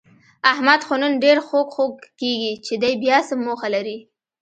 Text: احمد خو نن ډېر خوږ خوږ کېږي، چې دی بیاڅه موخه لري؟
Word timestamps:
احمد 0.51 0.81
خو 0.87 0.93
نن 1.01 1.13
ډېر 1.23 1.37
خوږ 1.47 1.67
خوږ 1.75 1.93
کېږي، 2.19 2.53
چې 2.65 2.73
دی 2.81 2.93
بیاڅه 3.01 3.33
موخه 3.45 3.67
لري؟ 3.75 3.97